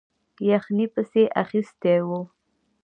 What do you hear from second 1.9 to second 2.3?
وو.